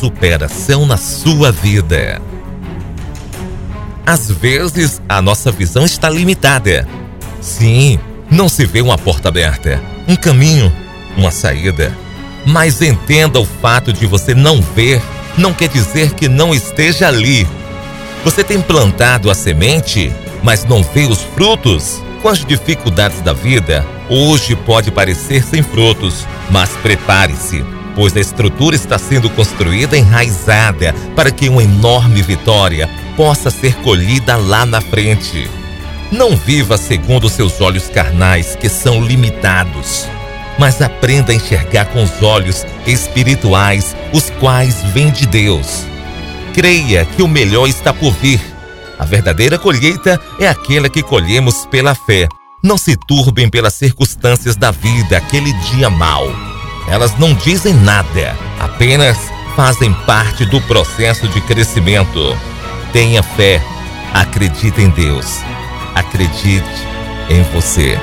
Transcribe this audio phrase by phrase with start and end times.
[0.00, 2.22] superação na sua vida.
[4.06, 6.88] Às vezes, a nossa visão está limitada.
[7.38, 7.98] Sim,
[8.30, 9.78] não se vê uma porta aberta,
[10.08, 10.72] um caminho,
[11.18, 11.94] uma saída.
[12.46, 15.02] Mas entenda o fato de você não ver,
[15.36, 17.46] não quer dizer que não esteja ali.
[18.24, 20.10] Você tem plantado a semente,
[20.42, 22.02] mas não vê os frutos?
[22.22, 27.62] Com as dificuldades da vida, hoje pode parecer sem frutos, mas prepare-se,
[28.00, 34.38] pois a estrutura está sendo construída enraizada para que uma enorme vitória possa ser colhida
[34.38, 35.46] lá na frente.
[36.10, 40.08] Não viva segundo seus olhos carnais, que são limitados,
[40.58, 45.84] mas aprenda a enxergar com os olhos espirituais, os quais vêm de Deus.
[46.54, 48.40] Creia que o melhor está por vir
[48.98, 52.26] a verdadeira colheita é aquela que colhemos pela fé.
[52.62, 56.49] Não se turbem pelas circunstâncias da vida, aquele dia mau.
[56.90, 59.16] Elas não dizem nada, apenas
[59.54, 62.36] fazem parte do processo de crescimento.
[62.92, 63.62] Tenha fé,
[64.12, 65.40] acredite em Deus,
[65.94, 66.66] acredite
[67.28, 67.96] em você.